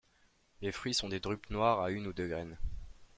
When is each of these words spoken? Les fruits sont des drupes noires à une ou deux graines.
Les 0.63 0.71
fruits 0.71 0.95
sont 0.95 1.09
des 1.09 1.19
drupes 1.19 1.51
noires 1.51 1.79
à 1.81 1.91
une 1.91 2.07
ou 2.07 2.13
deux 2.13 2.27
graines. 2.27 2.57